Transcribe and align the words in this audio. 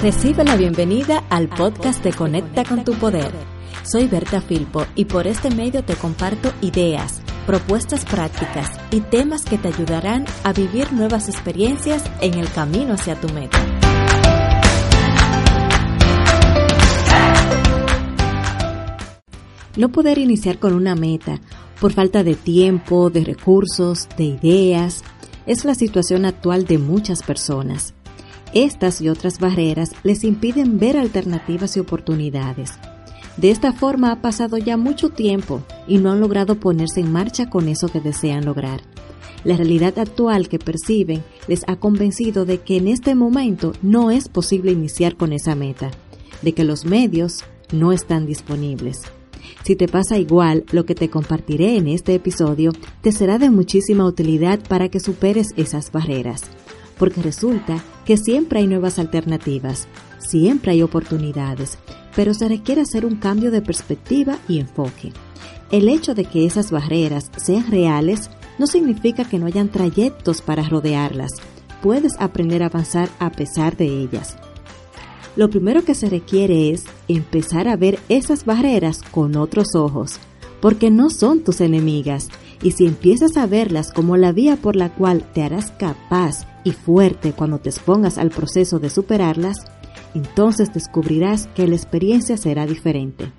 Recibe 0.00 0.44
la 0.44 0.54
bienvenida 0.54 1.24
al 1.28 1.48
podcast 1.48 2.04
de 2.04 2.12
Conecta 2.12 2.62
con 2.62 2.84
tu 2.84 2.94
Poder. 2.94 3.32
Soy 3.82 4.06
Berta 4.06 4.40
Filpo 4.40 4.86
y 4.94 5.06
por 5.06 5.26
este 5.26 5.50
medio 5.50 5.82
te 5.82 5.96
comparto 5.96 6.52
ideas, 6.60 7.20
propuestas 7.48 8.04
prácticas 8.04 8.70
y 8.92 9.00
temas 9.00 9.44
que 9.44 9.58
te 9.58 9.66
ayudarán 9.66 10.24
a 10.44 10.52
vivir 10.52 10.92
nuevas 10.92 11.28
experiencias 11.28 12.04
en 12.20 12.34
el 12.34 12.48
camino 12.52 12.94
hacia 12.94 13.20
tu 13.20 13.28
meta. 13.30 13.58
No 19.76 19.88
poder 19.88 20.18
iniciar 20.18 20.60
con 20.60 20.74
una 20.74 20.94
meta 20.94 21.40
por 21.80 21.92
falta 21.92 22.22
de 22.22 22.36
tiempo, 22.36 23.10
de 23.10 23.24
recursos, 23.24 24.08
de 24.16 24.24
ideas, 24.24 25.02
es 25.44 25.64
la 25.64 25.74
situación 25.74 26.24
actual 26.24 26.66
de 26.66 26.78
muchas 26.78 27.24
personas. 27.24 27.94
Estas 28.54 29.02
y 29.02 29.10
otras 29.10 29.38
barreras 29.38 29.90
les 30.04 30.24
impiden 30.24 30.78
ver 30.78 30.96
alternativas 30.96 31.76
y 31.76 31.80
oportunidades. 31.80 32.72
De 33.36 33.50
esta 33.50 33.72
forma 33.72 34.10
ha 34.10 34.22
pasado 34.22 34.56
ya 34.56 34.76
mucho 34.76 35.10
tiempo 35.10 35.62
y 35.86 35.98
no 35.98 36.10
han 36.10 36.20
logrado 36.20 36.58
ponerse 36.58 37.00
en 37.00 37.12
marcha 37.12 37.50
con 37.50 37.68
eso 37.68 37.88
que 37.88 38.00
desean 38.00 38.46
lograr. 38.46 38.80
La 39.44 39.56
realidad 39.56 39.98
actual 39.98 40.48
que 40.48 40.58
perciben 40.58 41.22
les 41.46 41.62
ha 41.68 41.76
convencido 41.76 42.46
de 42.46 42.58
que 42.58 42.78
en 42.78 42.88
este 42.88 43.14
momento 43.14 43.72
no 43.82 44.10
es 44.10 44.28
posible 44.28 44.72
iniciar 44.72 45.16
con 45.16 45.32
esa 45.32 45.54
meta, 45.54 45.90
de 46.42 46.52
que 46.52 46.64
los 46.64 46.84
medios 46.84 47.44
no 47.70 47.92
están 47.92 48.26
disponibles. 48.26 49.02
Si 49.62 49.76
te 49.76 49.86
pasa 49.86 50.18
igual, 50.18 50.64
lo 50.72 50.84
que 50.86 50.94
te 50.94 51.10
compartiré 51.10 51.76
en 51.76 51.86
este 51.86 52.14
episodio 52.14 52.72
te 53.02 53.12
será 53.12 53.38
de 53.38 53.50
muchísima 53.50 54.06
utilidad 54.06 54.58
para 54.68 54.88
que 54.88 55.00
superes 55.00 55.48
esas 55.56 55.92
barreras 55.92 56.50
porque 56.98 57.22
resulta 57.22 57.82
que 58.04 58.16
siempre 58.16 58.60
hay 58.60 58.66
nuevas 58.66 58.98
alternativas, 58.98 59.88
siempre 60.18 60.72
hay 60.72 60.82
oportunidades, 60.82 61.78
pero 62.14 62.34
se 62.34 62.48
requiere 62.48 62.80
hacer 62.80 63.06
un 63.06 63.16
cambio 63.16 63.50
de 63.50 63.62
perspectiva 63.62 64.38
y 64.48 64.58
enfoque. 64.58 65.12
El 65.70 65.88
hecho 65.88 66.14
de 66.14 66.24
que 66.24 66.46
esas 66.46 66.70
barreras 66.70 67.30
sean 67.36 67.70
reales 67.70 68.30
no 68.58 68.66
significa 68.66 69.24
que 69.24 69.38
no 69.38 69.46
hayan 69.46 69.68
trayectos 69.68 70.42
para 70.42 70.68
rodearlas. 70.68 71.30
Puedes 71.82 72.14
aprender 72.18 72.62
a 72.62 72.66
avanzar 72.66 73.08
a 73.18 73.30
pesar 73.30 73.76
de 73.76 73.86
ellas. 73.86 74.36
Lo 75.36 75.50
primero 75.50 75.84
que 75.84 75.94
se 75.94 76.10
requiere 76.10 76.70
es 76.70 76.84
empezar 77.06 77.68
a 77.68 77.76
ver 77.76 78.00
esas 78.08 78.44
barreras 78.44 79.02
con 79.02 79.36
otros 79.36 79.76
ojos, 79.76 80.18
porque 80.60 80.90
no 80.90 81.10
son 81.10 81.44
tus 81.44 81.60
enemigas, 81.60 82.28
y 82.62 82.72
si 82.72 82.86
empiezas 82.86 83.36
a 83.36 83.46
verlas 83.46 83.92
como 83.92 84.16
la 84.16 84.32
vía 84.32 84.56
por 84.56 84.74
la 84.74 84.92
cual 84.92 85.24
te 85.32 85.44
harás 85.44 85.70
capaz 85.70 86.46
y 86.68 86.72
fuerte 86.72 87.32
cuando 87.32 87.58
te 87.58 87.70
expongas 87.70 88.18
al 88.18 88.28
proceso 88.28 88.78
de 88.78 88.90
superarlas, 88.90 89.64
entonces 90.14 90.72
descubrirás 90.72 91.46
que 91.54 91.66
la 91.66 91.74
experiencia 91.74 92.36
será 92.36 92.66
diferente. 92.66 93.32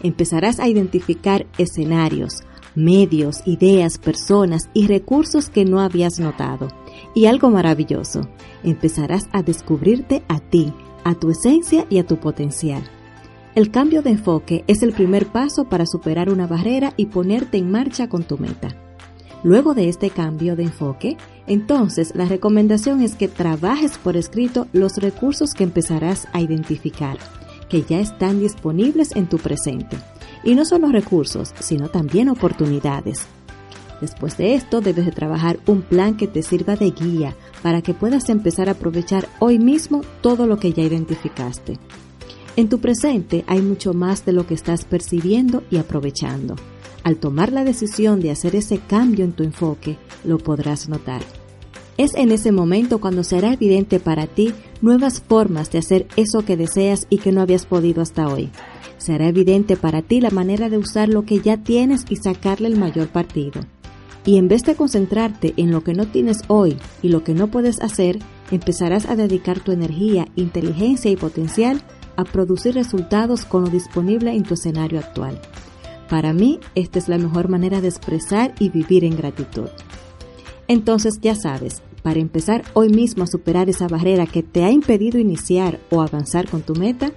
Empezarás 0.00 0.60
a 0.60 0.68
identificar 0.68 1.46
escenarios, 1.58 2.44
medios, 2.76 3.42
ideas, 3.44 3.98
personas 3.98 4.70
y 4.72 4.86
recursos 4.86 5.50
que 5.50 5.64
no 5.64 5.80
habías 5.80 6.20
notado. 6.20 6.68
Y 7.12 7.26
algo 7.26 7.50
maravilloso, 7.50 8.28
empezarás 8.62 9.28
a 9.32 9.42
descubrirte 9.42 10.22
a 10.28 10.38
ti, 10.38 10.72
a 11.02 11.14
tu 11.14 11.30
esencia 11.30 11.86
y 11.90 11.98
a 11.98 12.06
tu 12.06 12.18
potencial. 12.18 12.84
El 13.56 13.72
cambio 13.72 14.02
de 14.02 14.10
enfoque 14.10 14.64
es 14.68 14.82
el 14.84 14.92
primer 14.92 15.26
paso 15.26 15.64
para 15.64 15.86
superar 15.86 16.30
una 16.30 16.46
barrera 16.46 16.92
y 16.96 17.06
ponerte 17.06 17.58
en 17.58 17.70
marcha 17.70 18.08
con 18.08 18.22
tu 18.22 18.38
meta. 18.38 18.83
Luego 19.44 19.74
de 19.74 19.90
este 19.90 20.08
cambio 20.08 20.56
de 20.56 20.62
enfoque, 20.62 21.18
entonces 21.46 22.12
la 22.14 22.24
recomendación 22.24 23.02
es 23.02 23.14
que 23.14 23.28
trabajes 23.28 23.98
por 23.98 24.16
escrito 24.16 24.66
los 24.72 24.96
recursos 24.96 25.52
que 25.52 25.64
empezarás 25.64 26.26
a 26.32 26.40
identificar, 26.40 27.18
que 27.68 27.82
ya 27.82 28.00
están 28.00 28.40
disponibles 28.40 29.14
en 29.14 29.28
tu 29.28 29.36
presente. 29.36 29.98
Y 30.44 30.54
no 30.54 30.64
solo 30.64 30.88
recursos, 30.88 31.52
sino 31.60 31.90
también 31.90 32.30
oportunidades. 32.30 33.26
Después 34.00 34.38
de 34.38 34.54
esto, 34.54 34.80
debes 34.80 35.04
de 35.04 35.12
trabajar 35.12 35.58
un 35.66 35.82
plan 35.82 36.16
que 36.16 36.26
te 36.26 36.42
sirva 36.42 36.76
de 36.76 36.90
guía 36.90 37.36
para 37.62 37.82
que 37.82 37.92
puedas 37.92 38.30
empezar 38.30 38.70
a 38.70 38.72
aprovechar 38.72 39.28
hoy 39.40 39.58
mismo 39.58 40.00
todo 40.22 40.46
lo 40.46 40.58
que 40.58 40.72
ya 40.72 40.82
identificaste. 40.82 41.78
En 42.56 42.70
tu 42.70 42.78
presente 42.78 43.44
hay 43.46 43.60
mucho 43.60 43.92
más 43.92 44.24
de 44.24 44.32
lo 44.32 44.46
que 44.46 44.54
estás 44.54 44.86
percibiendo 44.86 45.62
y 45.70 45.76
aprovechando. 45.76 46.56
Al 47.04 47.18
tomar 47.18 47.52
la 47.52 47.64
decisión 47.64 48.20
de 48.20 48.30
hacer 48.30 48.56
ese 48.56 48.78
cambio 48.78 49.26
en 49.26 49.32
tu 49.32 49.42
enfoque, 49.42 49.98
lo 50.24 50.38
podrás 50.38 50.88
notar. 50.88 51.20
Es 51.98 52.14
en 52.14 52.32
ese 52.32 52.50
momento 52.50 52.98
cuando 52.98 53.22
será 53.22 53.52
evidente 53.52 54.00
para 54.00 54.26
ti 54.26 54.54
nuevas 54.80 55.20
formas 55.20 55.70
de 55.70 55.78
hacer 55.78 56.06
eso 56.16 56.46
que 56.46 56.56
deseas 56.56 57.06
y 57.10 57.18
que 57.18 57.30
no 57.30 57.42
habías 57.42 57.66
podido 57.66 58.00
hasta 58.00 58.26
hoy. 58.26 58.50
Será 58.96 59.28
evidente 59.28 59.76
para 59.76 60.00
ti 60.00 60.22
la 60.22 60.30
manera 60.30 60.70
de 60.70 60.78
usar 60.78 61.10
lo 61.10 61.26
que 61.26 61.40
ya 61.40 61.58
tienes 61.58 62.06
y 62.08 62.16
sacarle 62.16 62.68
el 62.68 62.78
mayor 62.78 63.08
partido. 63.08 63.60
Y 64.24 64.38
en 64.38 64.48
vez 64.48 64.62
de 64.62 64.74
concentrarte 64.74 65.52
en 65.58 65.70
lo 65.70 65.84
que 65.84 65.92
no 65.92 66.06
tienes 66.06 66.40
hoy 66.48 66.78
y 67.02 67.10
lo 67.10 67.22
que 67.22 67.34
no 67.34 67.48
puedes 67.48 67.82
hacer, 67.82 68.18
empezarás 68.50 69.04
a 69.04 69.14
dedicar 69.14 69.60
tu 69.60 69.72
energía, 69.72 70.26
inteligencia 70.36 71.10
y 71.10 71.16
potencial 71.16 71.82
a 72.16 72.24
producir 72.24 72.74
resultados 72.74 73.44
con 73.44 73.64
lo 73.64 73.68
disponible 73.68 74.32
en 74.32 74.42
tu 74.42 74.54
escenario 74.54 74.98
actual. 74.98 75.38
Para 76.08 76.32
mí, 76.32 76.60
esta 76.74 76.98
es 76.98 77.08
la 77.08 77.18
mejor 77.18 77.48
manera 77.48 77.80
de 77.80 77.88
expresar 77.88 78.54
y 78.58 78.68
vivir 78.68 79.04
en 79.04 79.16
gratitud. 79.16 79.68
Entonces 80.68 81.18
ya 81.20 81.34
sabes, 81.34 81.82
para 82.02 82.20
empezar 82.20 82.64
hoy 82.74 82.90
mismo 82.90 83.24
a 83.24 83.26
superar 83.26 83.68
esa 83.68 83.88
barrera 83.88 84.26
que 84.26 84.42
te 84.42 84.64
ha 84.64 84.70
impedido 84.70 85.18
iniciar 85.18 85.80
o 85.90 86.02
avanzar 86.02 86.48
con 86.48 86.62
tu 86.62 86.74
meta, 86.74 87.12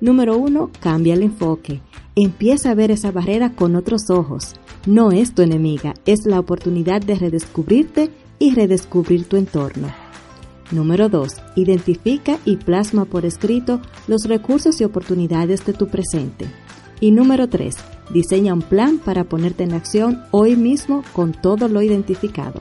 número 0.00 0.36
uno, 0.36 0.70
cambia 0.80 1.14
el 1.14 1.22
enfoque. 1.22 1.80
Empieza 2.16 2.70
a 2.70 2.74
ver 2.74 2.90
esa 2.90 3.12
barrera 3.12 3.52
con 3.54 3.76
otros 3.76 4.10
ojos. 4.10 4.54
No 4.86 5.12
es 5.12 5.34
tu 5.34 5.42
enemiga, 5.42 5.94
es 6.06 6.26
la 6.26 6.40
oportunidad 6.40 7.00
de 7.02 7.14
redescubrirte 7.14 8.10
y 8.38 8.54
redescubrir 8.54 9.26
tu 9.26 9.36
entorno. 9.36 9.88
Número 10.72 11.08
2. 11.08 11.36
Identifica 11.54 12.38
y 12.44 12.56
plasma 12.56 13.04
por 13.04 13.24
escrito 13.24 13.80
los 14.08 14.24
recursos 14.24 14.80
y 14.80 14.84
oportunidades 14.84 15.64
de 15.64 15.72
tu 15.72 15.86
presente. 15.86 16.46
Y 17.00 17.12
número 17.12 17.48
3. 17.48 17.76
Diseña 18.10 18.54
un 18.54 18.62
plan 18.62 18.98
para 18.98 19.24
ponerte 19.24 19.64
en 19.64 19.74
acción 19.74 20.24
hoy 20.30 20.56
mismo 20.56 21.02
con 21.12 21.32
todo 21.32 21.68
lo 21.68 21.82
identificado. 21.82 22.60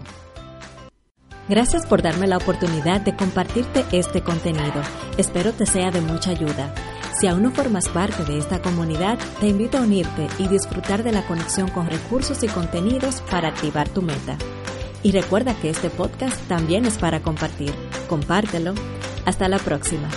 Gracias 1.47 1.85
por 1.85 2.01
darme 2.01 2.25
la 2.25 2.37
oportunidad 2.37 3.01
de 3.01 3.15
compartirte 3.15 3.85
este 3.91 4.21
contenido. 4.21 4.81
Espero 5.17 5.53
te 5.53 5.67
sea 5.67 5.91
de 5.91 6.01
mucha 6.01 6.31
ayuda. 6.31 6.73
Si 7.19 7.27
aún 7.27 7.43
no 7.43 7.51
formas 7.51 7.87
parte 7.87 8.23
de 8.25 8.39
esta 8.39 8.61
comunidad, 8.61 9.19
te 9.39 9.47
invito 9.47 9.77
a 9.77 9.81
unirte 9.81 10.27
y 10.39 10.47
disfrutar 10.47 11.03
de 11.03 11.11
la 11.11 11.25
conexión 11.27 11.69
con 11.69 11.87
recursos 11.87 12.43
y 12.43 12.47
contenidos 12.47 13.21
para 13.29 13.49
activar 13.49 13.87
tu 13.89 14.01
meta. 14.01 14.37
Y 15.03 15.11
recuerda 15.11 15.53
que 15.53 15.69
este 15.69 15.91
podcast 15.91 16.35
también 16.47 16.85
es 16.85 16.97
para 16.97 17.21
compartir. 17.21 17.73
Compártelo. 18.09 18.73
Hasta 19.25 19.47
la 19.47 19.59
próxima. 19.59 20.09